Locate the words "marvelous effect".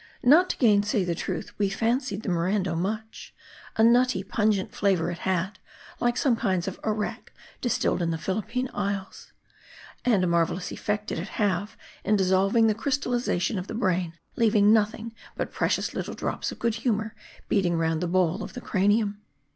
10.27-11.05